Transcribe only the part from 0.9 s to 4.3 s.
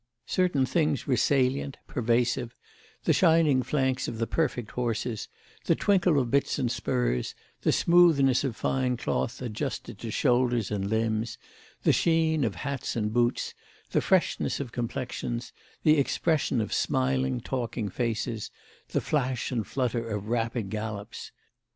were salient, pervasive—the shining flanks of the